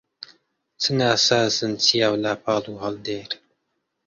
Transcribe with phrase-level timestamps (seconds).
[0.81, 3.29] چ ناسازن چیا و لاپاڵ و هەڵدێر